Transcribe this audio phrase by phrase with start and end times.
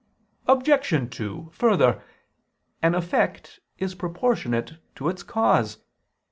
[0.47, 1.15] Obj.
[1.15, 2.01] 2: Further,
[2.81, 5.77] an effect is proportionate to its cause.